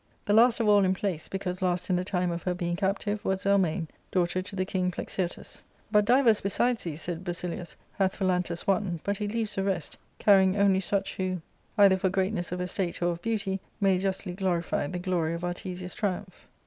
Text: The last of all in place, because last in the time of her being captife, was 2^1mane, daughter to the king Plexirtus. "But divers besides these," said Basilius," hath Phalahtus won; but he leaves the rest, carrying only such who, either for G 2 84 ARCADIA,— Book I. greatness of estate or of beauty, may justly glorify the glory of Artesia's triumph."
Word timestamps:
The 0.25 0.33
last 0.33 0.59
of 0.59 0.67
all 0.67 0.83
in 0.83 0.95
place, 0.95 1.27
because 1.27 1.61
last 1.61 1.91
in 1.91 1.95
the 1.95 2.03
time 2.03 2.31
of 2.31 2.41
her 2.41 2.55
being 2.55 2.75
captife, 2.75 3.23
was 3.23 3.43
2^1mane, 3.43 3.87
daughter 4.09 4.41
to 4.41 4.55
the 4.55 4.65
king 4.65 4.89
Plexirtus. 4.89 5.61
"But 5.91 6.05
divers 6.05 6.41
besides 6.41 6.83
these," 6.85 7.03
said 7.03 7.23
Basilius," 7.23 7.77
hath 7.99 8.17
Phalahtus 8.17 8.65
won; 8.65 8.99
but 9.03 9.17
he 9.17 9.27
leaves 9.27 9.53
the 9.53 9.63
rest, 9.63 9.99
carrying 10.17 10.57
only 10.57 10.79
such 10.79 11.17
who, 11.17 11.39
either 11.77 11.97
for 11.97 12.09
G 12.09 12.09
2 12.09 12.09
84 12.09 12.09
ARCADIA,— 12.09 12.09
Book 12.09 12.17
I. 12.17 12.17
greatness 12.19 12.51
of 12.51 12.61
estate 12.61 13.01
or 13.03 13.11
of 13.11 13.21
beauty, 13.21 13.59
may 13.79 13.99
justly 13.99 14.33
glorify 14.33 14.87
the 14.87 14.97
glory 14.97 15.35
of 15.35 15.43
Artesia's 15.43 15.93
triumph." 15.93 16.47